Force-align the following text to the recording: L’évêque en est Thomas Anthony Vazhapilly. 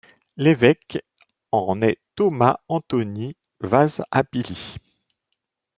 L’évêque 0.35 1.05
en 1.51 1.79
est 1.79 1.99
Thomas 2.15 2.57
Anthony 2.69 3.35
Vazhapilly. 3.59 4.77